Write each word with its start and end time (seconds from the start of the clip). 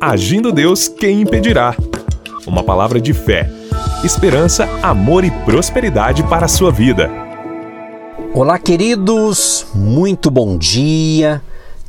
Agindo 0.00 0.52
Deus, 0.52 0.86
quem 0.86 1.22
impedirá? 1.22 1.74
Uma 2.46 2.62
palavra 2.62 3.00
de 3.00 3.12
fé, 3.12 3.50
esperança, 4.04 4.64
amor 4.80 5.24
e 5.24 5.30
prosperidade 5.44 6.22
para 6.22 6.44
a 6.44 6.48
sua 6.48 6.70
vida. 6.70 7.10
Olá, 8.32 8.60
queridos, 8.60 9.66
muito 9.74 10.30
bom 10.30 10.56
dia 10.56 11.42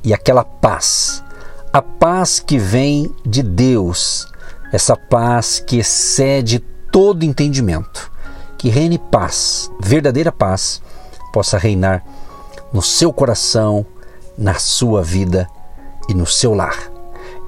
e 0.03 0.11
aquela 0.11 0.43
paz. 0.43 1.23
A 1.71 1.83
paz 1.83 2.39
que 2.39 2.57
vem 2.57 3.13
de 3.23 3.43
Deus, 3.43 4.27
essa 4.73 4.97
paz 4.97 5.59
que 5.59 5.77
excede 5.77 6.57
todo 6.91 7.23
entendimento. 7.23 8.11
Que 8.57 8.69
reine 8.69 8.97
paz, 8.97 9.69
verdadeira 9.79 10.31
paz, 10.31 10.81
possa 11.31 11.59
reinar 11.59 12.03
no 12.73 12.81
seu 12.81 13.13
coração, 13.13 13.85
na 14.35 14.55
sua 14.55 15.03
vida 15.03 15.47
e 16.09 16.15
no 16.15 16.25
seu 16.25 16.55
lar. 16.55 16.98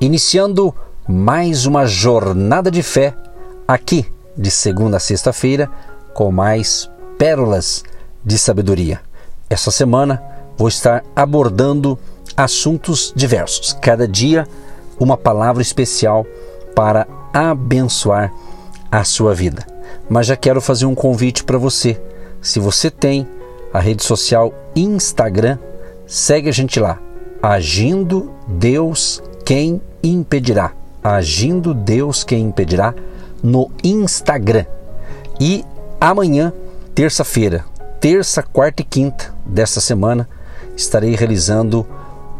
Iniciando 0.02 0.73
mais 1.07 1.67
uma 1.67 1.85
jornada 1.85 2.71
de 2.71 2.81
fé 2.81 3.13
aqui 3.67 4.03
de 4.35 4.49
segunda 4.49 4.98
a 4.98 4.99
sexta-feira 4.99 5.70
com 6.16 6.31
mais 6.31 6.89
pérolas 7.20 7.84
de 8.26 8.35
sabedoria. 8.35 8.99
Essa 9.48 9.70
semana 9.70 10.20
vou 10.57 10.67
estar 10.67 11.03
abordando 11.16 11.99
assuntos 12.35 13.13
diversos, 13.16 13.73
cada 13.79 14.07
dia 14.07 14.48
uma 14.99 15.16
palavra 15.16 15.62
especial 15.62 16.26
para 16.76 17.07
abençoar 17.31 18.34
a 18.91 19.04
sua 19.04 19.35
vida. 19.35 19.68
Mas 20.09 20.26
já 20.26 20.35
quero 20.35 20.59
fazer 20.59 20.88
um 20.88 20.95
convite 20.95 21.43
para 21.43 21.59
você. 21.59 22.02
Se 22.41 22.59
você 22.59 22.90
tem 22.90 23.27
a 23.71 23.79
rede 23.79 24.04
social 24.04 24.52
Instagram, 24.76 25.59
segue 26.07 26.49
a 26.49 26.52
gente 26.52 26.79
lá. 26.79 26.98
Agindo 27.40 28.31
Deus 28.48 29.21
quem 29.52 29.82
impedirá. 30.02 30.72
Agindo 31.04 31.73
Deus 31.73 32.23
quem 32.23 32.41
impedirá 32.41 32.96
no 33.44 33.70
Instagram. 33.84 34.63
E 35.41 35.66
amanhã, 35.99 36.54
terça-feira, 36.96 37.66
terça, 37.99 38.41
quarta 38.41 38.82
e 38.82 38.85
quinta 38.85 39.35
desta 39.46 39.82
semana, 39.82 40.30
estarei 40.74 41.18
realizando 41.18 41.85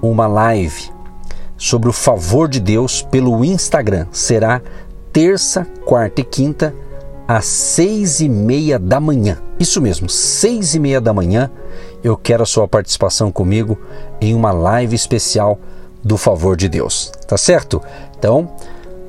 uma 0.02 0.26
live 0.26 0.90
sobre 1.58 1.90
o 1.90 1.94
favor 1.94 2.48
de 2.48 2.62
Deus 2.62 3.02
pelo 3.02 3.44
Instagram. 3.44 4.08
Será 4.14 4.62
terça, 5.12 5.68
quarta 5.84 6.22
e 6.22 6.24
quinta, 6.24 6.74
às 7.28 7.44
seis 7.44 8.22
e 8.22 8.30
meia 8.30 8.80
da 8.80 9.02
manhã. 9.02 9.38
Isso 9.60 9.82
mesmo, 9.82 10.08
seis 10.08 10.76
e 10.76 10.80
meia 10.80 11.02
da 11.02 11.12
manhã. 11.12 11.52
Eu 12.02 12.16
quero 12.16 12.44
a 12.44 12.46
sua 12.46 12.70
participação 12.70 13.34
comigo 13.34 13.78
em 14.22 14.34
uma 14.34 14.54
live 14.54 14.96
especial 14.96 15.60
do 16.04 16.18
favor 16.18 16.56
de 16.56 16.68
Deus. 16.68 17.12
Tá 17.28 17.38
certo? 17.38 17.82
Então, 18.18 18.52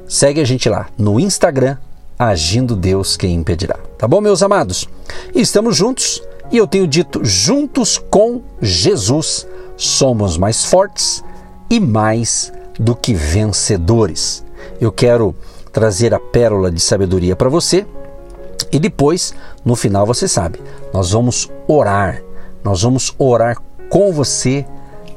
segue 0.07 0.41
a 0.41 0.45
gente 0.45 0.69
lá 0.69 0.89
no 0.97 1.19
Instagram, 1.19 1.77
Agindo 2.19 2.77
Deus 2.77 3.17
Quem 3.17 3.35
Impedirá. 3.35 3.77
Tá 3.99 4.07
bom, 4.07 4.21
meus 4.21 4.43
amados? 4.43 4.89
Estamos 5.35 5.77
juntos 5.77 6.23
e 6.51 6.57
eu 6.57 6.67
tenho 6.67 6.87
dito: 6.87 7.25
juntos 7.25 7.99
com 7.99 8.43
Jesus 8.61 9.47
somos 9.77 10.37
mais 10.37 10.65
fortes 10.65 11.25
e 11.69 11.81
mais 11.81 12.53
do 12.79 12.95
que 12.95 13.15
vencedores. 13.15 14.45
Eu 14.81 14.93
quero 14.93 15.35
trazer 15.73 16.15
a 16.15 16.21
pérola 16.21 16.71
de 16.71 16.81
sabedoria 16.81 17.35
para 17.35 17.49
você 17.49 17.87
e 18.71 18.79
depois, 18.79 19.35
no 19.65 19.77
final, 19.77 20.07
você 20.07 20.27
sabe, 20.27 20.61
nós 20.93 21.11
vamos 21.11 21.51
orar. 21.69 22.23
Nós 22.65 22.83
vamos 22.83 23.15
orar 23.19 23.59
com 23.91 24.13
você 24.13 24.65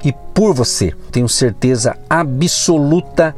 e 0.05 0.13
por 0.33 0.53
você. 0.53 0.93
Tenho 1.11 1.27
certeza 1.27 1.97
absoluta 2.07 3.35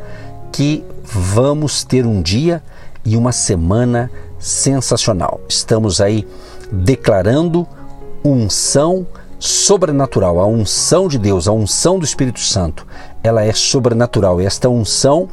que 0.52 0.84
vamos 1.04 1.86
ter 1.86 2.06
um 2.06 2.22
dia 2.22 2.62
e 3.06 3.16
uma 3.16 3.32
semana 3.32 4.12
sensacional. 4.38 5.40
Estamos 5.48 6.02
aí 6.02 6.28
declarando 6.70 7.66
unção 8.23 9.08
sobrenatural, 9.39 10.39
a 10.39 10.45
unção 10.45 11.08
de 11.08 11.17
Deus, 11.17 11.48
a 11.48 11.54
unção 11.54 11.98
do 11.98 12.04
Espírito 12.04 12.42
Santo. 12.42 12.86
Ela 13.23 13.45
é 13.45 13.54
sobrenatural. 13.54 14.42
Esta 14.42 14.67
unção 14.67 15.30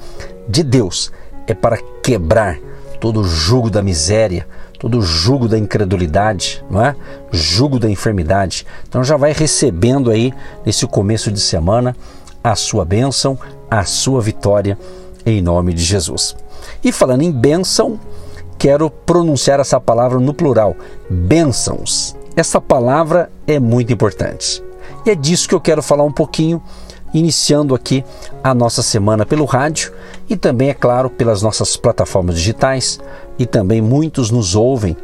de 0.49 0.63
Deus 0.63 1.11
é 1.49 1.55
para 1.55 1.79
quebrar 2.01 2.59
todo 3.01 3.21
o 3.21 3.25
jugo 3.25 3.71
da 3.71 3.83
miséria, 3.83 4.47
todo 4.85 5.01
jugo 5.01 5.49
da 5.49 5.59
incredulidade, 5.59 6.63
não 6.69 6.85
é? 6.85 6.95
Jugo 7.33 7.79
da 7.79 7.89
enfermidade. 7.89 8.67
Então 8.87 9.03
já 9.03 9.17
vai 9.17 9.33
recebendo 9.33 10.11
aí 10.11 10.31
nesse 10.65 10.87
começo 10.87 11.33
de 11.33 11.41
semana 11.41 11.97
a 12.43 12.55
sua 12.55 12.85
bênção, 12.85 13.39
a 13.71 13.87
sua 13.87 14.21
vitória 14.21 14.79
em 15.25 15.41
nome 15.41 15.73
de 15.73 15.83
Jesus. 15.83 16.37
E 16.85 16.93
falando 16.93 17.23
em 17.23 17.33
bênção, 17.33 17.99
quero 18.59 18.91
pronunciar 18.91 19.59
essa 19.59 19.81
palavra 19.81 20.21
no 20.21 20.35
plural, 20.35 20.77
bênçãos. 21.09 22.15
Essa 22.37 22.61
palavra 22.61 23.31
é 23.47 23.59
muito 23.59 23.91
importante. 23.91 24.63
E 25.07 25.11
é 25.11 25.15
disso 25.15 25.49
que 25.49 25.55
eu 25.55 25.63
quero 25.63 25.83
falar 25.83 26.05
um 26.05 26.13
pouquinho, 26.13 26.63
iniciando 27.15 27.75
aqui 27.75 28.05
a 28.43 28.53
nossa 28.53 28.83
semana 28.83 29.25
pelo 29.25 29.47
rádio 29.47 29.95
e 30.29 30.37
também, 30.37 30.71
é 30.71 30.75
claro, 30.75 31.11
pelas 31.11 31.43
nossas 31.43 31.77
plataformas 31.77 32.37
digitais. 32.37 32.99
E 33.39 33.47
também 33.47 33.81
muitos 33.81 34.31
nos 34.31 34.55
ouvem 34.55 34.97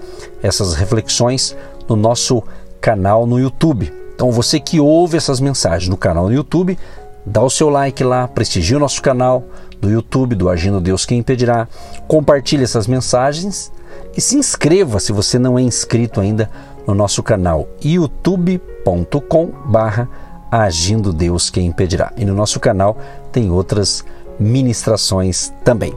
essas 0.43 0.75
reflexões 0.75 1.57
no 1.89 1.97
nosso 1.97 2.43
canal 2.81 3.27
no 3.27 3.39
YouTube. 3.39 3.93
Então, 4.15 4.31
você 4.31 4.61
que 4.61 4.81
ouve 4.81 5.17
essas 5.17 5.41
mensagens 5.41 5.89
no 5.89 5.97
canal 5.97 6.27
no 6.27 6.33
YouTube, 6.33 6.79
dá 7.25 7.43
o 7.43 7.51
seu 7.51 7.69
like 7.69 8.03
lá, 8.03 8.29
prestigie 8.29 8.77
o 8.77 8.79
nosso 8.79 9.03
canal 9.03 9.45
do 9.81 9.91
YouTube, 9.91 10.35
do 10.35 10.49
Agindo 10.49 10.81
Deus 10.81 11.05
Quem 11.05 11.19
Impedirá, 11.19 11.67
compartilhe 12.07 12.63
essas 12.63 12.87
mensagens 12.87 13.73
e 14.17 14.21
se 14.21 14.37
inscreva 14.37 15.01
se 15.01 15.13
você 15.13 15.39
não 15.39 15.59
é 15.59 15.63
inscrito 15.63 16.21
ainda 16.21 16.51
no 16.87 16.95
nosso 16.95 17.23
canal 17.23 17.69
youtube.com 17.83 19.47
barra 19.67 20.09
Agindo 20.51 21.13
Deus 21.13 21.49
Quem 21.49 21.67
Impedirá. 21.67 22.13
E 22.17 22.25
no 22.25 22.35
nosso 22.35 22.59
canal 22.59 22.99
tem 23.33 23.51
outras 23.51 24.05
ministrações 24.41 25.53
também. 25.62 25.95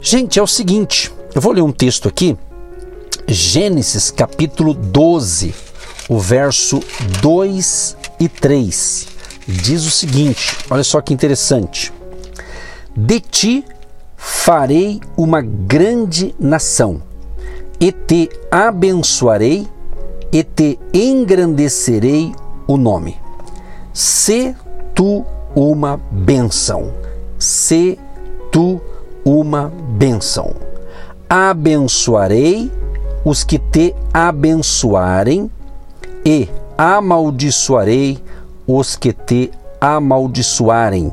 Gente, 0.00 0.38
é 0.38 0.42
o 0.42 0.46
seguinte, 0.46 1.12
eu 1.34 1.40
vou 1.40 1.52
ler 1.52 1.62
um 1.62 1.70
texto 1.70 2.08
aqui, 2.08 2.36
Gênesis 3.28 4.10
capítulo 4.10 4.74
12, 4.74 5.54
o 6.08 6.18
verso 6.18 6.80
2 7.20 7.96
e 8.18 8.28
3. 8.28 9.06
Diz 9.46 9.86
o 9.86 9.90
seguinte: 9.90 10.56
olha 10.70 10.82
só 10.82 11.00
que 11.00 11.14
interessante. 11.14 11.92
De 12.96 13.20
ti 13.20 13.64
farei 14.16 15.00
uma 15.16 15.40
grande 15.40 16.34
nação, 16.38 17.02
e 17.80 17.92
te 17.92 18.28
abençoarei, 18.50 19.68
e 20.32 20.42
te 20.42 20.78
engrandecerei 20.92 22.32
o 22.66 22.76
nome. 22.76 23.20
Se 23.92 24.54
tu 24.94 25.24
uma 25.54 26.00
bênção, 26.10 26.92
se 27.42 27.98
tu 28.52 28.80
uma 29.24 29.72
bênção. 29.98 30.54
Abençoarei 31.28 32.70
os 33.24 33.42
que 33.42 33.58
te 33.58 33.94
abençoarem, 34.12 35.50
e 36.24 36.48
amaldiçoarei 36.78 38.22
os 38.66 38.94
que 38.94 39.12
te 39.12 39.50
amaldiçoarem. 39.80 41.12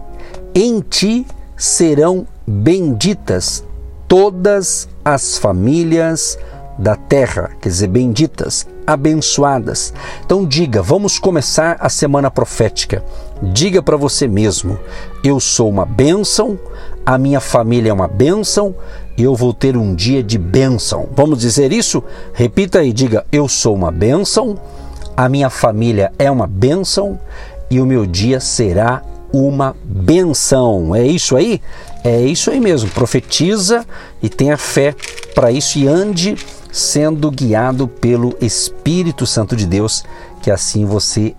Em 0.53 0.81
ti 0.81 1.25
serão 1.57 2.27
benditas 2.45 3.63
todas 4.07 4.87
as 5.03 5.37
famílias 5.37 6.37
da 6.77 6.95
terra, 6.95 7.51
quer 7.59 7.69
dizer, 7.69 7.87
benditas, 7.87 8.67
abençoadas. 8.87 9.93
Então 10.25 10.45
diga, 10.45 10.81
vamos 10.81 11.19
começar 11.19 11.75
a 11.79 11.89
semana 11.89 12.31
profética. 12.31 13.03
Diga 13.41 13.81
para 13.81 13.95
você 13.95 14.27
mesmo: 14.27 14.77
eu 15.23 15.39
sou 15.39 15.69
uma 15.69 15.85
bênção, 15.85 16.59
a 17.05 17.17
minha 17.17 17.39
família 17.39 17.89
é 17.89 17.93
uma 17.93 18.07
bênção, 18.07 18.75
eu 19.17 19.35
vou 19.35 19.53
ter 19.53 19.77
um 19.77 19.95
dia 19.95 20.21
de 20.21 20.37
bênção. 20.37 21.07
Vamos 21.15 21.39
dizer 21.39 21.71
isso? 21.71 22.03
Repita 22.33 22.79
aí, 22.79 22.91
diga: 22.91 23.25
eu 23.31 23.47
sou 23.47 23.75
uma 23.75 23.91
bênção, 23.91 24.57
a 25.15 25.29
minha 25.29 25.49
família 25.49 26.11
é 26.19 26.29
uma 26.29 26.47
bênção 26.47 27.19
e 27.69 27.79
o 27.79 27.85
meu 27.85 28.05
dia 28.05 28.39
será 28.39 29.03
uma 29.31 29.75
benção. 29.83 30.95
É 30.95 31.05
isso 31.05 31.35
aí? 31.35 31.61
É 32.03 32.21
isso 32.21 32.49
aí 32.51 32.59
mesmo. 32.59 32.89
Profetiza 32.89 33.85
e 34.21 34.27
tenha 34.27 34.57
fé 34.57 34.95
para 35.33 35.51
isso 35.51 35.77
e 35.77 35.87
ande 35.87 36.35
sendo 36.71 37.31
guiado 37.31 37.87
pelo 37.87 38.35
Espírito 38.41 39.25
Santo 39.25 39.55
de 39.55 39.65
Deus, 39.65 40.03
que 40.41 40.51
assim 40.51 40.85
você 40.85 41.35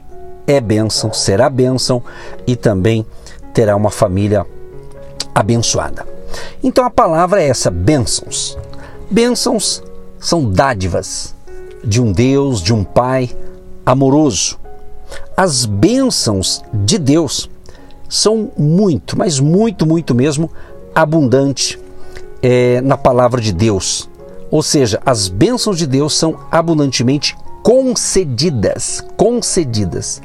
é 0.51 0.61
bênção, 0.61 1.13
será 1.13 1.49
bênção 1.49 2.03
e 2.47 2.57
também 2.57 3.07
terá 3.55 3.77
uma 3.77 3.91
família 3.91 4.45
abençoada. 5.33 6.07
Então 6.63 6.85
a 6.85 6.91
palavra 6.91 7.41
é 7.43 7.49
essa: 7.49 7.71
bênçãos. 7.71 8.59
Bênçãos 9.09 9.83
são 10.19 10.51
dádivas 10.51 11.35
de 11.85 12.03
um 12.03 12.13
Deus, 12.13 12.61
de 12.61 12.75
um 12.75 12.83
Pai 12.83 13.31
amoroso. 13.87 14.59
As 15.37 15.65
bênçãos 15.65 16.63
de 16.73 16.99
Deus 16.99 17.49
são 18.09 18.51
muito, 18.57 19.17
mas 19.17 19.39
muito, 19.39 19.87
muito 19.87 20.15
mesmo 20.15 20.51
abundante 20.95 21.79
é, 22.43 22.81
na 22.81 22.97
palavra 22.97 23.41
de 23.41 23.53
Deus. 23.53 24.11
Ou 24.51 24.63
seja, 24.63 25.01
as 25.07 25.29
bênçãos 25.29 25.79
de 25.79 25.87
Deus 25.87 26.15
são 26.15 26.37
abundantemente 26.51 27.37
concedidas, 27.63 29.05
concedidas 29.17 30.21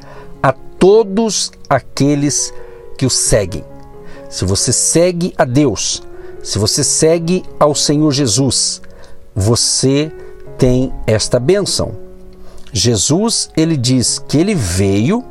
todos 0.86 1.50
aqueles 1.68 2.54
que 2.96 3.04
o 3.04 3.10
seguem. 3.10 3.64
Se 4.30 4.44
você 4.44 4.72
segue 4.72 5.34
a 5.36 5.44
Deus, 5.44 6.00
se 6.44 6.60
você 6.60 6.84
segue 6.84 7.42
ao 7.58 7.74
Senhor 7.74 8.12
Jesus, 8.12 8.80
você 9.34 10.12
tem 10.56 10.94
esta 11.04 11.40
bênção. 11.40 11.96
Jesus, 12.72 13.50
ele 13.56 13.76
diz 13.76 14.20
que 14.28 14.38
ele 14.38 14.54
veio 14.54 15.24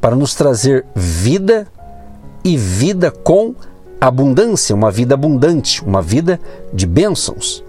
para 0.00 0.16
nos 0.16 0.34
trazer 0.34 0.84
vida 0.96 1.68
e 2.42 2.56
vida 2.56 3.12
com 3.12 3.54
abundância, 4.00 4.74
uma 4.74 4.90
vida 4.90 5.14
abundante, 5.14 5.80
uma 5.84 6.02
vida 6.02 6.40
de 6.72 6.88
bênçãos. 6.88 7.62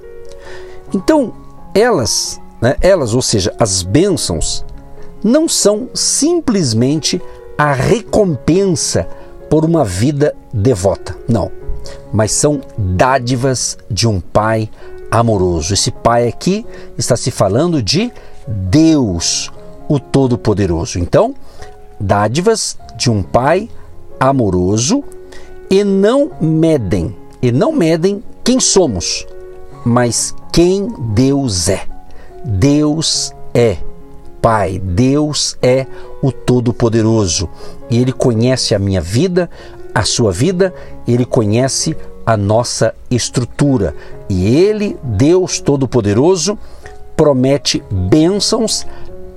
Então, 0.92 1.32
elas, 1.76 2.42
né, 2.60 2.76
elas, 2.82 3.14
ou 3.14 3.22
seja, 3.22 3.54
as 3.60 3.84
bênçãos, 3.84 4.66
não 5.24 5.48
são 5.48 5.90
simplesmente 5.94 7.22
a 7.58 7.74
recompensa 7.74 9.08
por 9.50 9.66
uma 9.66 9.84
vida 9.84 10.36
devota, 10.54 11.18
não, 11.28 11.52
mas 12.12 12.32
são 12.32 12.62
dádivas 12.78 13.78
de 13.90 14.08
um 14.08 14.20
Pai 14.20 14.70
amoroso. 15.10 15.74
Esse 15.74 15.92
Pai 15.92 16.28
aqui 16.28 16.66
está 16.98 17.16
se 17.16 17.32
falando 17.32 17.82
de 17.82 18.12
Deus, 18.48 19.52
o 19.88 20.00
Todo-Poderoso. 20.00 21.00
Então, 21.00 21.34
dádivas 22.00 22.78
de 22.96 23.10
um 23.10 23.24
Pai 23.24 23.70
amoroso 24.20 25.04
e 25.70 25.84
não 25.84 26.32
medem, 26.40 27.16
e 27.42 27.52
não 27.52 27.72
medem 27.72 28.24
quem 28.44 28.60
somos, 28.60 29.26
mas 29.86 30.34
quem 30.52 30.88
Deus 31.14 31.70
é. 31.70 31.82
Deus 32.44 33.34
é 33.54 33.78
Pai, 34.48 34.80
Deus 34.82 35.58
é 35.62 35.86
o 36.22 36.32
Todo-Poderoso. 36.32 37.50
E 37.90 38.00
Ele 38.00 38.14
conhece 38.14 38.74
a 38.74 38.80
minha 38.80 39.02
vida, 39.02 39.50
a 39.94 40.04
sua 40.04 40.32
vida, 40.32 40.74
Ele 41.06 41.26
conhece 41.26 41.98
a 42.26 42.38
nossa 42.38 42.96
estrutura. 43.12 43.94
E 44.30 44.56
Ele, 44.56 44.96
Deus 45.04 45.60
Todo-Poderoso, 45.60 46.58
promete 47.18 47.84
bênçãos 47.92 48.88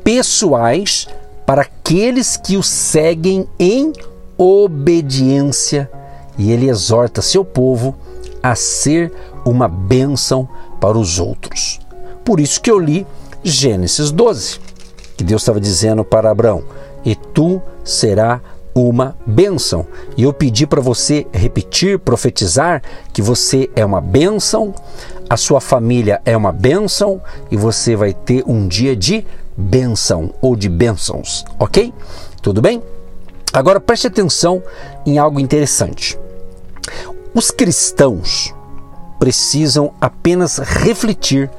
pessoais 0.05 1.09
para 1.45 1.63
aqueles 1.63 2.37
que 2.37 2.57
o 2.57 2.63
seguem 2.63 3.49
em 3.59 3.93
obediência. 4.39 5.91
E 6.39 6.53
ele 6.53 6.69
exorta 6.69 7.21
seu 7.21 7.45
povo 7.45 7.97
a 8.41 8.55
ser 8.55 9.13
uma 9.45 9.67
bênção 9.67 10.49
para 10.81 10.97
os 10.97 11.19
outros. 11.19 11.81
Por 12.25 12.39
isso 12.39 12.61
que 12.61 12.71
eu 12.71 12.79
li 12.79 13.05
Gênesis 13.43 14.13
12, 14.13 14.61
que 15.21 15.25
Deus 15.25 15.43
estava 15.43 15.61
dizendo 15.61 16.03
para 16.03 16.31
Abraão: 16.31 16.65
E 17.05 17.15
tu 17.15 17.61
será 17.85 18.41
uma 18.75 19.15
bênção. 19.27 19.87
E 20.17 20.23
eu 20.23 20.33
pedi 20.33 20.67
para 20.67 20.81
você 20.81 21.27
repetir, 21.31 21.99
profetizar 21.99 22.83
que 23.13 23.21
você 23.21 23.69
é 23.77 23.85
uma 23.85 24.01
bênção, 24.01 24.75
a 25.29 25.37
sua 25.37 25.61
família 25.61 26.23
é 26.25 26.35
uma 26.35 26.53
bênção 26.53 27.21
e 27.51 27.57
você 27.57 27.95
vai 27.95 28.15
ter 28.15 28.43
um 28.47 28.67
dia 28.67 28.97
de 28.97 29.27
bênção 29.55 30.33
ou 30.41 30.57
de 30.57 30.71
bênçãos, 30.71 31.45
ok? 31.59 31.93
Tudo 32.41 32.63
bem? 32.63 32.83
Agora 33.53 33.79
preste 33.79 34.07
atenção 34.07 34.63
em 35.05 35.19
algo 35.19 35.39
interessante. 35.39 36.19
Os 37.35 37.51
cristãos 37.51 38.55
precisam 39.19 39.93
apenas 40.01 40.57
refletir 40.57 41.51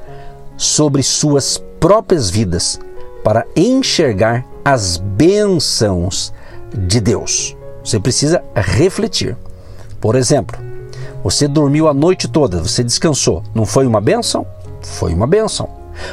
sobre 0.56 1.00
suas 1.04 1.62
próprias 1.78 2.28
vidas 2.28 2.80
para 3.22 3.46
enxergar 3.54 4.44
as 4.64 4.96
bênçãos 4.96 6.32
de 6.72 7.00
Deus. 7.00 7.56
Você 7.84 7.98
precisa 7.98 8.42
refletir. 8.54 9.36
Por 10.00 10.14
exemplo, 10.14 10.58
você 11.22 11.46
dormiu 11.46 11.88
a 11.88 11.94
noite 11.94 12.28
toda, 12.28 12.60
você 12.60 12.82
descansou. 12.82 13.42
Não 13.54 13.64
foi 13.64 13.86
uma 13.86 14.00
bênção? 14.00 14.46
Foi 14.80 15.12
uma 15.14 15.26
bênção. 15.26 15.68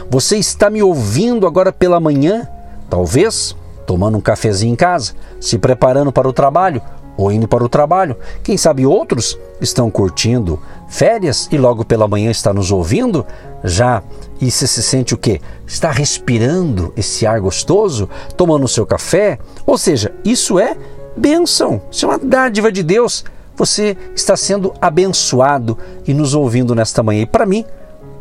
Você 0.10 0.38
está 0.38 0.70
me 0.70 0.84
ouvindo 0.84 1.48
agora 1.48 1.72
pela 1.72 2.00
manhã, 2.00 2.48
talvez 2.90 3.56
tomando 3.86 4.18
um 4.18 4.22
cafezinho 4.22 4.74
em 4.74 4.76
casa, 4.76 5.14
se 5.40 5.58
preparando 5.58 6.12
para 6.12 6.28
o 6.28 6.34
trabalho 6.34 6.82
ou 7.19 7.31
indo 7.31 7.48
para 7.48 7.63
o 7.63 7.69
trabalho. 7.69 8.16
Quem 8.42 8.57
sabe 8.57 8.86
outros 8.86 9.38
estão 9.60 9.92
curtindo 9.92 10.60
férias 10.88 11.50
e 11.51 11.57
logo 11.57 11.83
pela 11.83 12.07
manhã 12.07 12.31
está 12.31 12.54
nos 12.54 12.71
ouvindo 12.71 13.25
já 13.63 14.01
e 14.39 14.50
você 14.50 14.66
se 14.66 14.81
sente 14.81 15.13
o 15.13 15.18
quê? 15.18 15.42
Está 15.68 15.92
respirando 15.92 16.94
esse 16.95 17.27
ar 17.27 17.42
gostoso, 17.42 18.10
tomando 18.38 18.63
o 18.63 18.69
seu 18.69 18.86
café? 18.86 19.38
Ou 19.66 19.77
seja, 19.77 20.13
isso 20.24 20.57
é 20.57 20.77
benção, 21.16 21.81
isso 21.92 22.06
é 22.06 22.10
uma 22.10 22.18
dádiva 22.18 22.71
de 22.71 22.81
Deus. 22.81 23.25
Você 23.57 23.98
está 24.16 24.38
sendo 24.38 24.74
abençoado 24.80 25.77
e 26.07 26.13
nos 26.13 26.33
ouvindo 26.33 26.74
nesta 26.74 27.04
manhã. 27.04 27.24
E 27.24 27.25
para 27.25 27.45
mim, 27.45 27.66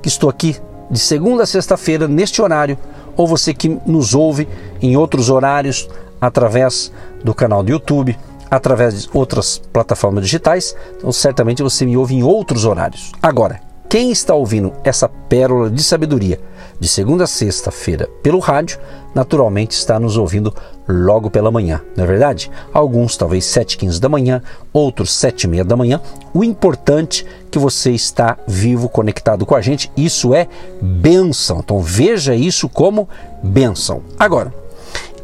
que 0.03 0.09
estou 0.09 0.29
aqui 0.29 0.57
de 0.91 0.99
segunda 0.99 1.45
a 1.45 1.47
sexta-feira 1.47 2.09
neste 2.09 2.43
horário, 2.43 2.77
ou 3.17 3.29
você 3.29 3.55
que 3.55 3.79
nos 3.87 4.15
ouve 4.15 4.49
em 4.83 4.97
outros 4.97 5.31
horários 5.31 5.89
através 6.21 6.91
do 7.23 7.33
canal 7.33 7.63
do 7.63 7.71
YouTube, 7.71 8.19
através 8.51 9.03
de 9.03 9.11
outras 9.13 9.59
plataformas 9.73 10.25
digitais, 10.25 10.75
então 10.97 11.13
certamente 11.13 11.63
você 11.63 11.85
me 11.85 11.97
ouve 11.97 12.15
em 12.15 12.23
outros 12.23 12.65
horários. 12.65 13.13
Agora, 13.23 13.61
quem 13.89 14.11
está 14.11 14.35
ouvindo 14.35 14.73
essa 14.85 15.09
pérola 15.09 15.71
de 15.71 15.83
sabedoria 15.83 16.39
de 16.79 16.87
segunda 16.87 17.25
a 17.25 17.27
sexta-feira 17.27 18.07
pelo 18.23 18.39
rádio, 18.39 18.79
naturalmente 19.15 19.73
está 19.73 19.99
nos 19.99 20.17
ouvindo 20.17 20.55
logo 20.87 21.31
pela 21.31 21.51
manhã, 21.51 21.81
não 21.97 22.05
é 22.05 22.07
verdade? 22.07 22.51
Alguns 22.73 23.17
talvez 23.17 23.45
7h15 23.47 23.99
da 23.99 24.09
manhã, 24.09 24.43
outros 24.73 25.11
7h30 25.11 25.65
da 25.65 25.77
manhã. 25.77 26.01
O 26.33 26.45
importante 26.45 27.27
é 27.27 27.51
que 27.51 27.59
você 27.59 27.91
está 27.93 28.37
vivo, 28.47 28.89
conectado 28.89 29.45
com 29.45 29.55
a 29.55 29.61
gente, 29.61 29.91
isso 29.97 30.35
é 30.35 30.47
benção. 30.81 31.61
Então 31.61 31.81
veja 31.81 32.35
isso 32.35 32.69
como 32.69 33.09
benção. 33.43 34.03
Agora, 34.19 34.53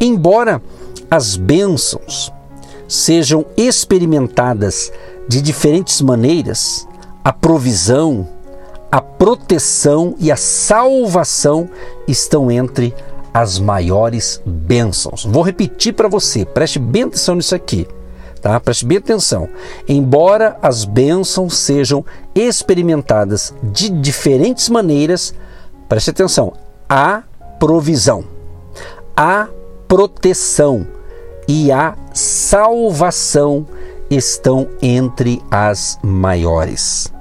embora 0.00 0.60
as 1.10 1.36
bênçãos 1.36 2.32
sejam 2.88 3.44
experimentadas 3.56 4.92
de 5.28 5.40
diferentes 5.40 6.00
maneiras, 6.00 6.86
a 7.22 7.32
provisão, 7.32 8.28
a 8.90 9.00
proteção 9.00 10.14
e 10.18 10.30
a 10.30 10.36
salvação 10.36 11.68
estão 12.06 12.50
entre 12.50 12.94
as 13.32 13.58
maiores 13.58 14.40
bênçãos. 14.46 15.24
Vou 15.24 15.42
repetir 15.42 15.94
para 15.94 16.08
você, 16.08 16.44
preste 16.44 16.78
bem 16.78 17.04
atenção 17.04 17.34
nisso 17.34 17.54
aqui. 17.54 17.88
Tá? 18.40 18.60
Preste 18.60 18.84
bem 18.84 18.98
atenção. 18.98 19.48
Embora 19.88 20.58
as 20.60 20.84
bênçãos 20.84 21.56
sejam 21.56 22.04
experimentadas 22.34 23.54
de 23.62 23.88
diferentes 23.88 24.68
maneiras, 24.68 25.34
preste 25.88 26.10
atenção, 26.10 26.52
há 26.88 27.22
provisão, 27.58 28.22
há 29.16 29.48
proteção 29.88 30.86
e 31.46 31.70
a 31.70 31.96
salvação 32.12 33.66
estão 34.10 34.68
entre 34.80 35.42
as 35.50 35.98
maiores 36.02 37.12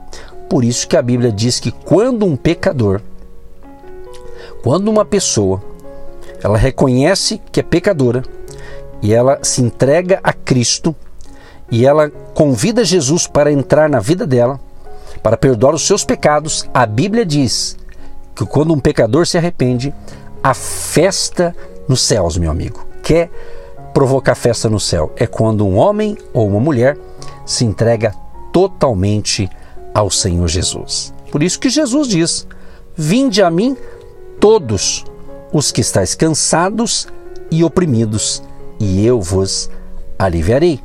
por 0.53 0.63
isso 0.63 0.87
que 0.87 0.95
a 0.95 1.01
Bíblia 1.01 1.31
diz 1.31 1.59
que 1.59 1.71
quando 1.71 2.27
um 2.27 2.35
pecador, 2.35 3.01
quando 4.61 4.87
uma 4.87 5.03
pessoa, 5.03 5.59
ela 6.43 6.59
reconhece 6.59 7.41
que 7.51 7.59
é 7.59 7.63
pecadora 7.63 8.21
e 9.01 9.15
ela 9.15 9.39
se 9.41 9.63
entrega 9.63 10.19
a 10.23 10.31
Cristo 10.31 10.95
e 11.71 11.87
ela 11.87 12.11
convida 12.35 12.85
Jesus 12.85 13.25
para 13.25 13.51
entrar 13.51 13.89
na 13.89 13.99
vida 13.99 14.27
dela, 14.27 14.59
para 15.23 15.35
perdoar 15.37 15.73
os 15.73 15.87
seus 15.87 16.05
pecados, 16.05 16.69
a 16.71 16.85
Bíblia 16.85 17.25
diz 17.25 17.75
que 18.35 18.45
quando 18.45 18.75
um 18.75 18.79
pecador 18.79 19.25
se 19.25 19.39
arrepende, 19.39 19.91
a 20.43 20.53
festa 20.53 21.55
nos 21.87 22.03
céus, 22.03 22.37
meu 22.37 22.51
amigo. 22.51 22.85
Quer 23.01 23.31
provocar 23.93 24.35
festa 24.35 24.69
no 24.69 24.79
céu? 24.79 25.11
É 25.15 25.27
quando 25.27 25.65
um 25.65 25.77
homem 25.77 26.17
ou 26.33 26.47
uma 26.47 26.59
mulher 26.59 26.97
se 27.45 27.63
entrega 27.65 28.13
totalmente 28.51 29.49
ao 29.93 30.09
Senhor 30.09 30.47
Jesus. 30.47 31.13
Por 31.31 31.43
isso 31.43 31.59
que 31.59 31.69
Jesus 31.69 32.07
diz: 32.07 32.47
Vinde 32.95 33.41
a 33.41 33.49
mim 33.49 33.77
todos 34.39 35.05
os 35.51 35.71
que 35.71 35.81
estáis 35.81 36.15
cansados 36.15 37.07
e 37.51 37.63
oprimidos, 37.63 38.41
e 38.79 39.05
eu 39.05 39.21
vos 39.21 39.69
aliviarei. 40.17 40.79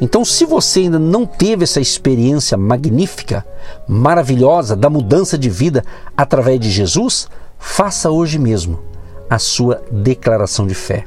Então, 0.00 0.24
se 0.24 0.44
você 0.44 0.80
ainda 0.80 0.98
não 0.98 1.26
teve 1.26 1.64
essa 1.64 1.80
experiência 1.80 2.56
magnífica, 2.56 3.44
maravilhosa 3.88 4.74
da 4.74 4.88
mudança 4.88 5.36
de 5.36 5.50
vida 5.50 5.84
através 6.16 6.58
de 6.60 6.70
Jesus, 6.70 7.28
faça 7.58 8.10
hoje 8.10 8.38
mesmo 8.38 8.80
a 9.28 9.38
sua 9.38 9.82
declaração 9.90 10.66
de 10.66 10.74
fé. 10.74 11.04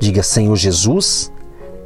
Diga: 0.00 0.22
Senhor 0.22 0.56
Jesus, 0.56 1.30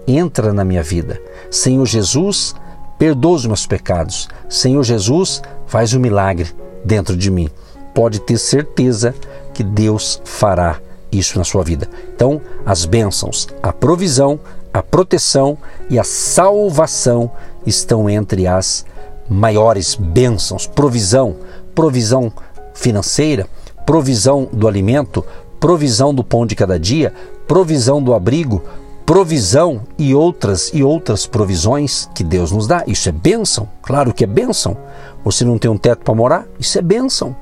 entra 0.06 0.52
na 0.52 0.64
minha 0.64 0.82
vida. 0.82 1.20
Senhor 1.50 1.84
Jesus, 1.84 2.54
perdoa 2.98 3.34
os 3.34 3.44
meus 3.44 3.66
pecados. 3.66 4.28
Senhor 4.48 4.82
Jesus, 4.84 5.42
faz 5.66 5.92
um 5.92 6.00
milagre 6.00 6.48
dentro 6.84 7.16
de 7.16 7.30
mim. 7.30 7.50
Pode 7.92 8.20
ter 8.20 8.38
certeza 8.38 9.14
que 9.52 9.62
Deus 9.62 10.20
fará 10.24 10.80
isso 11.10 11.38
na 11.38 11.44
sua 11.44 11.62
vida. 11.62 11.88
Então, 12.14 12.40
as 12.64 12.84
bênçãos, 12.84 13.48
a 13.62 13.72
provisão, 13.72 14.38
a 14.72 14.82
proteção 14.82 15.58
e 15.90 15.98
a 15.98 16.04
salvação 16.04 17.30
estão 17.66 18.08
entre 18.08 18.46
as 18.46 18.84
maiores 19.28 19.94
bênçãos. 19.94 20.66
Provisão, 20.66 21.36
provisão 21.74 22.32
financeira, 22.74 23.46
provisão 23.86 24.48
do 24.52 24.66
alimento, 24.66 25.24
provisão 25.64 26.14
do 26.14 26.22
pão 26.22 26.44
de 26.44 26.54
cada 26.54 26.78
dia, 26.78 27.10
provisão 27.48 28.02
do 28.02 28.12
abrigo, 28.12 28.62
provisão 29.06 29.80
e 29.96 30.14
outras 30.14 30.70
e 30.74 30.84
outras 30.84 31.26
provisões 31.26 32.06
que 32.14 32.22
Deus 32.22 32.52
nos 32.52 32.66
dá. 32.66 32.84
Isso 32.86 33.08
é 33.08 33.12
bênção, 33.12 33.66
claro 33.80 34.12
que 34.12 34.24
é 34.24 34.26
bênção. 34.26 34.76
Você 35.24 35.42
não 35.42 35.56
tem 35.56 35.70
um 35.70 35.78
teto 35.78 36.04
para 36.04 36.14
morar? 36.14 36.46
Isso 36.60 36.78
é 36.78 36.82
bênção. 36.82 37.34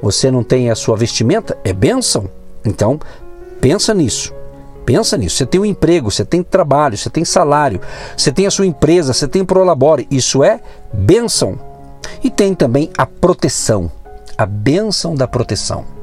Você 0.00 0.30
não 0.30 0.44
tem 0.44 0.70
a 0.70 0.76
sua 0.76 0.96
vestimenta? 0.96 1.58
É 1.64 1.72
bênção. 1.72 2.30
Então, 2.64 3.00
pensa 3.60 3.92
nisso. 3.92 4.32
Pensa 4.84 5.16
nisso. 5.16 5.38
Você 5.38 5.46
tem 5.46 5.60
um 5.60 5.64
emprego, 5.64 6.08
você 6.08 6.24
tem 6.24 6.44
trabalho, 6.44 6.96
você 6.96 7.10
tem 7.10 7.24
salário, 7.24 7.80
você 8.16 8.30
tem 8.30 8.46
a 8.46 8.50
sua 8.52 8.66
empresa, 8.66 9.12
você 9.12 9.26
tem 9.26 9.44
Prolabore. 9.44 10.06
Isso 10.08 10.44
é 10.44 10.60
bênção. 10.92 11.58
E 12.22 12.30
tem 12.30 12.54
também 12.54 12.92
a 12.96 13.04
proteção, 13.04 13.90
a 14.38 14.46
bênção 14.46 15.16
da 15.16 15.26
proteção. 15.26 15.95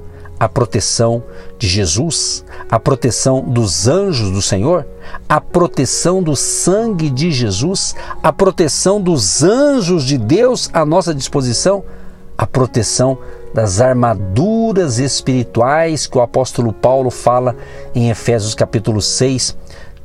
A 0.43 0.49
proteção 0.49 1.23
de 1.57 1.69
Jesus, 1.69 2.43
a 2.69 2.77
proteção 2.77 3.39
dos 3.39 3.87
anjos 3.87 4.29
do 4.29 4.41
Senhor, 4.41 4.85
a 5.29 5.39
proteção 5.39 6.21
do 6.21 6.35
sangue 6.35 7.09
de 7.09 7.31
Jesus, 7.31 7.95
a 8.21 8.33
proteção 8.33 8.99
dos 8.99 9.41
anjos 9.41 10.03
de 10.03 10.17
Deus 10.17 10.69
à 10.73 10.85
nossa 10.85 11.15
disposição, 11.15 11.85
a 12.37 12.45
proteção 12.45 13.17
das 13.53 13.79
armaduras 13.79 14.99
espirituais 14.99 16.07
que 16.07 16.17
o 16.17 16.21
apóstolo 16.21 16.73
Paulo 16.73 17.09
fala 17.09 17.55
em 17.95 18.09
Efésios 18.09 18.53
capítulo 18.53 19.01
6, 19.01 19.55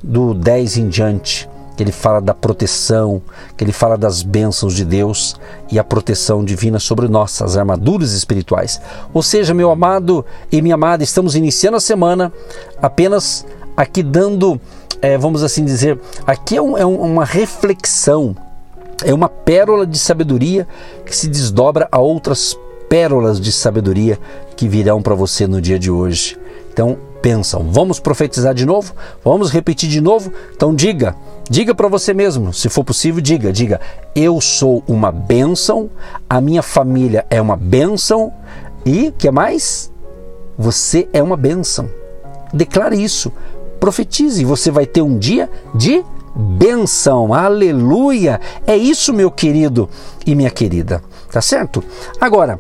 do 0.01 0.35
10 0.35 0.77
em 0.77 0.89
diante, 0.89 1.51
que 1.79 1.85
ele 1.85 1.93
fala 1.93 2.21
da 2.21 2.35
proteção, 2.35 3.23
que 3.57 3.63
ele 3.63 3.71
fala 3.71 3.97
das 3.97 4.21
bênçãos 4.21 4.75
de 4.75 4.85
Deus 4.85 5.37
e 5.71 5.79
a 5.79 5.85
proteção 5.85 6.45
divina 6.45 6.81
sobre 6.81 7.07
nós, 7.07 7.41
as 7.41 7.57
armaduras 7.57 8.15
espirituais. 8.15 8.81
Ou 9.15 9.23
seja, 9.23 9.55
meu 9.55 9.71
amado 9.71 10.27
e 10.51 10.61
minha 10.61 10.75
amada, 10.75 11.05
estamos 11.05 11.37
iniciando 11.37 11.77
a 11.77 11.81
semana 11.81 12.33
apenas 12.83 13.47
aqui 13.77 14.03
dando, 14.03 14.61
é, 15.01 15.17
vamos 15.17 15.45
assim 15.45 15.65
dizer, 15.65 16.01
aqui 16.27 16.57
é, 16.57 16.61
um, 16.61 16.77
é 16.77 16.85
uma 16.85 17.25
reflexão, 17.25 18.35
é 19.05 19.15
uma 19.15 19.29
pérola 19.29 19.87
de 19.87 20.01
sabedoria 20.01 20.67
que 21.07 21.15
se 21.15 21.29
desdobra 21.29 21.87
a 21.93 22.01
outras 22.01 22.59
pérolas 22.89 23.41
de 23.41 23.53
sabedoria 23.53 24.19
que 24.57 24.67
virão 24.67 25.01
para 25.01 25.15
você 25.15 25.47
no 25.47 25.61
dia 25.61 25.79
de 25.79 25.93
hoje. 25.93 26.37
Então, 26.73 26.99
pensam, 27.23 27.71
vamos 27.71 28.01
profetizar 28.01 28.55
de 28.55 28.65
novo? 28.65 28.95
Vamos 29.25 29.51
repetir 29.51 29.89
de 29.89 30.01
novo? 30.01 30.33
Então 30.55 30.75
diga, 30.75 31.15
diga 31.49 31.75
para 31.75 31.89
você 31.89 32.15
mesmo, 32.15 32.53
se 32.53 32.69
for 32.69 32.85
possível, 32.85 33.21
diga, 33.21 33.53
diga, 33.53 33.81
eu 34.15 34.41
sou 34.41 34.83
uma 34.87 35.11
bênção, 35.11 35.91
a 36.29 36.41
minha 36.41 36.63
família 36.63 37.27
é 37.31 37.41
uma 37.41 37.57
bênção 37.57 38.33
e 38.85 39.13
que 39.13 39.31
mais? 39.31 39.93
Você 40.57 41.09
é 41.13 41.23
uma 41.23 41.37
bênção. 41.37 41.89
Declare 42.53 43.03
isso, 43.03 43.33
profetize, 43.79 44.45
você 44.45 44.71
vai 44.71 44.87
ter 44.87 45.03
um 45.03 45.19
dia 45.19 45.49
de 45.75 46.05
bênção. 46.35 47.35
Aleluia! 47.35 48.41
É 48.67 48.77
isso, 48.77 49.13
meu 49.13 49.31
querido 49.31 49.89
e 50.27 50.35
minha 50.35 50.51
querida. 50.51 51.03
Tá 51.31 51.43
certo? 51.43 51.85
Agora, 52.21 52.59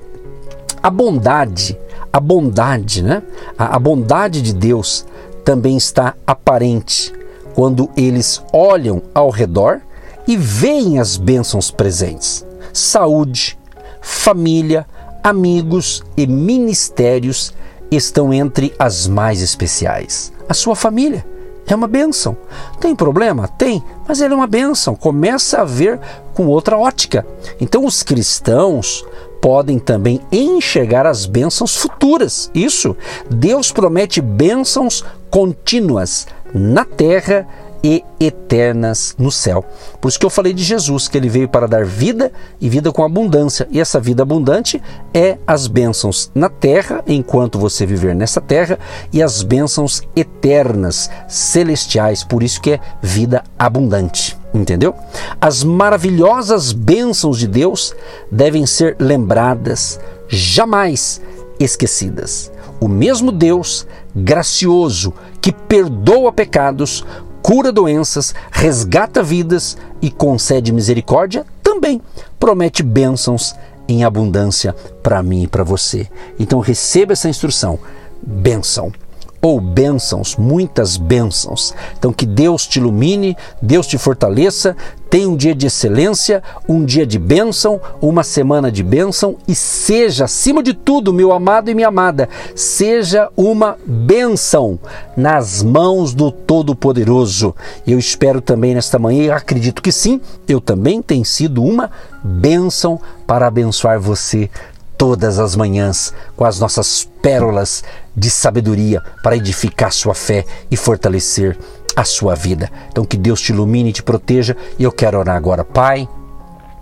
a 0.82 0.90
bondade, 0.90 1.78
a 2.18 2.20
bondade, 2.20 3.00
né? 3.00 3.22
A, 3.56 3.76
a 3.76 3.78
bondade 3.78 4.42
de 4.42 4.52
Deus 4.52 5.06
também 5.44 5.76
está 5.76 6.16
aparente 6.26 7.12
quando 7.54 7.88
eles 7.96 8.42
olham 8.52 9.00
ao 9.14 9.30
redor 9.30 9.80
e 10.26 10.36
veem 10.36 10.98
as 10.98 11.16
bênçãos 11.16 11.70
presentes. 11.70 12.44
Saúde, 12.72 13.56
família, 14.00 14.84
amigos 15.22 16.02
e 16.16 16.26
ministérios 16.26 17.54
estão 17.88 18.34
entre 18.34 18.74
as 18.80 19.06
mais 19.06 19.40
especiais. 19.40 20.32
A 20.48 20.54
sua 20.54 20.74
família 20.74 21.24
é 21.68 21.74
uma 21.76 21.86
bênção. 21.86 22.36
Tem 22.80 22.96
problema? 22.96 23.46
Tem, 23.46 23.82
mas 24.08 24.20
ele 24.20 24.34
é 24.34 24.36
uma 24.36 24.46
bênção. 24.48 24.96
Começa 24.96 25.60
a 25.60 25.64
ver 25.64 26.00
com 26.34 26.48
outra 26.48 26.76
ótica. 26.76 27.24
Então, 27.60 27.84
os 27.84 28.02
cristãos 28.02 29.04
podem 29.40 29.78
também 29.78 30.20
enxergar 30.30 31.06
as 31.06 31.26
bênçãos 31.26 31.76
futuras. 31.76 32.50
Isso, 32.54 32.96
Deus 33.30 33.72
promete 33.72 34.20
bênçãos 34.20 35.04
contínuas 35.30 36.26
na 36.52 36.84
terra 36.84 37.46
e 37.82 38.04
eternas 38.18 39.14
no 39.18 39.30
céu. 39.30 39.64
Por 40.00 40.08
isso 40.08 40.18
que 40.18 40.26
eu 40.26 40.30
falei 40.30 40.52
de 40.52 40.62
Jesus, 40.62 41.08
que 41.08 41.16
ele 41.16 41.28
veio 41.28 41.48
para 41.48 41.66
dar 41.66 41.84
vida 41.84 42.32
e 42.60 42.68
vida 42.68 42.92
com 42.92 43.04
abundância. 43.04 43.68
E 43.70 43.80
essa 43.80 44.00
vida 44.00 44.22
abundante 44.22 44.82
é 45.14 45.38
as 45.46 45.66
bênçãos 45.66 46.30
na 46.34 46.48
terra, 46.48 47.02
enquanto 47.06 47.58
você 47.58 47.86
viver 47.86 48.14
nessa 48.14 48.40
terra, 48.40 48.78
e 49.12 49.22
as 49.22 49.42
bênçãos 49.42 50.02
eternas, 50.16 51.10
celestiais. 51.28 52.24
Por 52.24 52.42
isso 52.42 52.60
que 52.60 52.72
é 52.72 52.80
vida 53.00 53.44
abundante. 53.58 54.37
Entendeu? 54.52 54.94
As 55.40 55.62
maravilhosas 55.62 56.72
bênçãos 56.72 57.38
de 57.38 57.46
Deus 57.46 57.94
devem 58.30 58.66
ser 58.66 58.96
lembradas, 58.98 60.00
jamais 60.28 61.20
esquecidas. 61.60 62.50
O 62.80 62.88
mesmo 62.88 63.30
Deus 63.30 63.86
gracioso 64.14 65.12
que 65.40 65.52
perdoa 65.52 66.32
pecados, 66.32 67.04
cura 67.42 67.70
doenças, 67.70 68.34
resgata 68.50 69.22
vidas 69.22 69.76
e 70.00 70.10
concede 70.10 70.72
misericórdia, 70.72 71.44
também 71.62 72.00
promete 72.38 72.82
bênçãos 72.82 73.54
em 73.86 74.04
abundância 74.04 74.74
para 75.02 75.22
mim 75.22 75.44
e 75.44 75.48
para 75.48 75.64
você. 75.64 76.08
Então 76.38 76.60
receba 76.60 77.12
essa 77.12 77.28
instrução. 77.28 77.78
Bênção 78.22 78.92
ou 79.40 79.60
bênçãos, 79.60 80.36
muitas 80.36 80.96
bênçãos. 80.96 81.74
Então 81.98 82.12
que 82.12 82.26
Deus 82.26 82.66
te 82.66 82.78
ilumine, 82.78 83.36
Deus 83.62 83.86
te 83.86 83.96
fortaleça, 83.96 84.76
tenha 85.08 85.28
um 85.28 85.36
dia 85.36 85.54
de 85.54 85.66
excelência, 85.66 86.42
um 86.68 86.84
dia 86.84 87.06
de 87.06 87.18
bênção, 87.18 87.80
uma 88.00 88.22
semana 88.22 88.70
de 88.70 88.82
bênção 88.82 89.36
e 89.46 89.54
seja, 89.54 90.24
acima 90.24 90.62
de 90.62 90.74
tudo, 90.74 91.14
meu 91.14 91.32
amado 91.32 91.70
e 91.70 91.74
minha 91.74 91.88
amada, 91.88 92.28
seja 92.54 93.30
uma 93.36 93.76
bênção 93.86 94.78
nas 95.16 95.62
mãos 95.62 96.12
do 96.12 96.30
Todo-Poderoso. 96.30 97.54
Eu 97.86 97.98
espero 97.98 98.40
também 98.40 98.74
nesta 98.74 98.98
manhã, 98.98 99.34
acredito 99.34 99.80
que 99.80 99.92
sim, 99.92 100.20
eu 100.46 100.60
também 100.60 101.00
tenho 101.00 101.24
sido 101.24 101.62
uma 101.62 101.90
bênção 102.22 103.00
para 103.26 103.46
abençoar 103.46 104.00
você 104.00 104.50
todas 104.98 105.38
as 105.38 105.54
manhãs 105.54 106.12
com 106.36 106.44
as 106.44 106.58
nossas 106.58 107.08
pérolas 107.22 107.84
de 108.14 108.28
sabedoria 108.28 109.00
para 109.22 109.36
edificar 109.36 109.92
sua 109.92 110.14
fé 110.14 110.44
e 110.68 110.76
fortalecer 110.76 111.56
a 111.96 112.04
sua 112.04 112.34
vida. 112.34 112.70
Então 112.90 113.04
que 113.04 113.16
Deus 113.16 113.40
te 113.40 113.52
ilumine 113.52 113.90
e 113.90 113.92
te 113.92 114.02
proteja. 114.02 114.56
E 114.78 114.82
eu 114.82 114.92
quero 114.92 115.18
orar 115.18 115.36
agora, 115.36 115.64
Pai. 115.64 116.08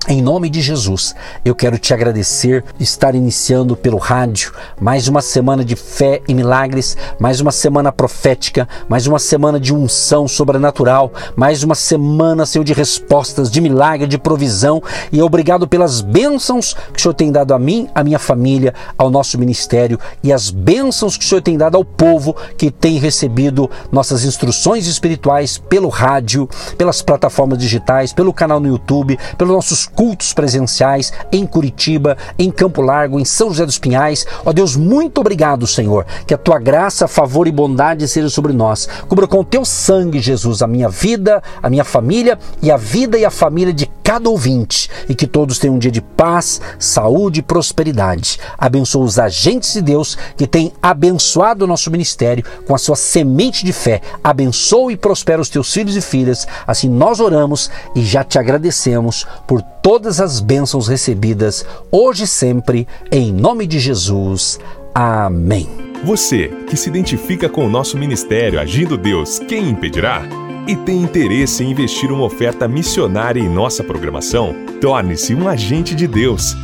Em 0.08 0.22
nome 0.22 0.48
de 0.48 0.60
Jesus, 0.60 1.16
eu 1.44 1.52
quero 1.52 1.80
te 1.80 1.92
agradecer 1.92 2.64
estar 2.78 3.16
iniciando 3.16 3.74
pelo 3.74 3.98
rádio 3.98 4.52
mais 4.80 5.08
uma 5.08 5.20
semana 5.20 5.64
de 5.64 5.74
fé 5.74 6.22
e 6.28 6.34
milagres, 6.34 6.96
mais 7.18 7.40
uma 7.40 7.50
semana 7.50 7.90
profética, 7.90 8.68
mais 8.88 9.08
uma 9.08 9.18
semana 9.18 9.58
de 9.58 9.74
unção 9.74 10.28
sobrenatural, 10.28 11.12
mais 11.34 11.64
uma 11.64 11.74
semana, 11.74 12.46
Senhor, 12.46 12.62
de 12.62 12.72
respostas, 12.72 13.50
de 13.50 13.60
milagre, 13.60 14.06
de 14.06 14.16
provisão. 14.16 14.80
E 15.10 15.20
obrigado 15.20 15.66
pelas 15.66 16.00
bênçãos 16.00 16.74
que 16.92 17.00
o 17.00 17.02
Senhor 17.02 17.14
tem 17.14 17.32
dado 17.32 17.52
a 17.52 17.58
mim, 17.58 17.88
à 17.92 18.04
minha 18.04 18.20
família, 18.20 18.74
ao 18.96 19.10
nosso 19.10 19.36
ministério 19.36 19.98
e 20.22 20.32
as 20.32 20.50
bênçãos 20.52 21.16
que 21.16 21.24
o 21.24 21.28
Senhor 21.28 21.42
tem 21.42 21.58
dado 21.58 21.76
ao 21.76 21.84
povo 21.84 22.36
que 22.56 22.70
tem 22.70 22.96
recebido 22.98 23.68
nossas 23.90 24.24
instruções 24.24 24.86
espirituais 24.86 25.58
pelo 25.58 25.88
rádio, 25.88 26.48
pelas 26.78 27.02
plataformas 27.02 27.58
digitais, 27.58 28.12
pelo 28.12 28.32
canal 28.32 28.60
no 28.60 28.68
YouTube, 28.68 29.18
pelos 29.36 29.52
nossos 29.52 29.95
cultos 29.96 30.32
presenciais 30.34 31.12
em 31.32 31.46
Curitiba, 31.46 32.16
em 32.38 32.50
Campo 32.50 32.82
Largo, 32.82 33.18
em 33.18 33.24
São 33.24 33.48
José 33.48 33.64
dos 33.64 33.78
Pinhais. 33.78 34.26
Ó 34.44 34.52
Deus, 34.52 34.76
muito 34.76 35.20
obrigado, 35.20 35.66
Senhor, 35.66 36.06
que 36.26 36.34
a 36.34 36.38
tua 36.38 36.58
graça, 36.58 37.08
favor 37.08 37.48
e 37.48 37.52
bondade 37.52 38.06
seja 38.06 38.28
sobre 38.28 38.52
nós. 38.52 38.86
Cubra 39.08 39.26
com 39.26 39.40
o 39.40 39.44
teu 39.44 39.64
sangue, 39.64 40.20
Jesus, 40.20 40.60
a 40.62 40.66
minha 40.66 40.88
vida, 40.88 41.42
a 41.62 41.70
minha 41.70 41.84
família 41.84 42.38
e 42.62 42.70
a 42.70 42.76
vida 42.76 43.18
e 43.18 43.24
a 43.24 43.30
família 43.30 43.72
de 43.72 43.90
cada 44.06 44.30
ouvinte 44.30 44.88
e 45.08 45.16
que 45.16 45.26
todos 45.26 45.58
tenham 45.58 45.74
um 45.74 45.78
dia 45.80 45.90
de 45.90 46.00
paz, 46.00 46.60
saúde 46.78 47.40
e 47.40 47.42
prosperidade. 47.42 48.38
Abençoa 48.56 49.04
os 49.04 49.18
agentes 49.18 49.72
de 49.72 49.82
Deus 49.82 50.16
que 50.36 50.46
têm 50.46 50.72
abençoado 50.80 51.64
o 51.64 51.66
nosso 51.66 51.90
ministério 51.90 52.44
com 52.68 52.74
a 52.74 52.78
sua 52.78 52.94
semente 52.94 53.64
de 53.64 53.72
fé. 53.72 54.00
Abençoa 54.22 54.92
e 54.92 54.96
prospera 54.96 55.42
os 55.42 55.48
teus 55.48 55.72
filhos 55.72 55.96
e 55.96 56.00
filhas. 56.00 56.46
Assim 56.64 56.88
nós 56.88 57.18
oramos 57.18 57.68
e 57.96 58.04
já 58.04 58.22
te 58.22 58.38
agradecemos 58.38 59.26
por 59.44 59.60
todas 59.86 60.20
as 60.20 60.40
bênçãos 60.40 60.88
recebidas 60.88 61.64
hoje 61.92 62.24
e 62.24 62.26
sempre, 62.26 62.88
em 63.08 63.32
nome 63.32 63.68
de 63.68 63.78
Jesus. 63.78 64.58
Amém. 64.92 65.68
Você 66.02 66.48
que 66.68 66.76
se 66.76 66.88
identifica 66.88 67.48
com 67.48 67.64
o 67.64 67.70
nosso 67.70 67.96
ministério 67.96 68.58
Agindo 68.58 68.98
Deus, 68.98 69.38
quem 69.38 69.68
impedirá? 69.68 70.24
e 70.66 70.74
tem 70.74 71.00
interesse 71.00 71.62
em 71.62 71.70
investir 71.70 72.10
uma 72.10 72.24
oferta 72.24 72.66
missionária 72.66 73.38
em 73.38 73.48
nossa 73.48 73.84
programação, 73.84 74.52
torne-se 74.80 75.32
um 75.32 75.46
agente 75.46 75.94
de 75.94 76.08
Deus 76.08 76.56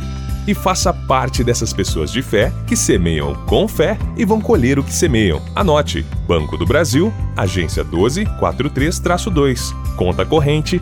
e 0.45 0.53
faça 0.53 0.91
parte 0.91 1.41
dessas 1.41 1.71
pessoas 1.71 2.11
de 2.11 2.21
fé 2.21 2.51
que 2.67 2.75
semeiam 2.75 3.33
com 3.45 3.65
fé 3.65 3.97
e 4.17 4.25
vão 4.25 4.41
colher 4.41 4.77
o 4.77 4.83
que 4.83 4.93
semeiam. 4.93 5.41
Anote: 5.55 6.05
Banco 6.27 6.57
do 6.57 6.65
Brasil, 6.65 7.13
agência 7.37 7.85
1243-2, 7.85 9.73
conta 9.95 10.25
corrente 10.25 10.81